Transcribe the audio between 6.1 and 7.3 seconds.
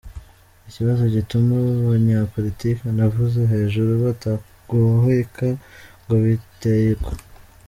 giteye uku: